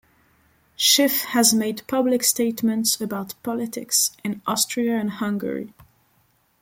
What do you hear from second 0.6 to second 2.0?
Schiff has made